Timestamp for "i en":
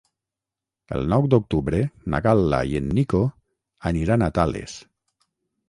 2.73-2.89